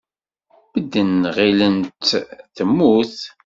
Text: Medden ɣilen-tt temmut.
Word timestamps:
Medden 0.73 1.11
ɣilen-tt 1.35 2.09
temmut. 2.55 3.15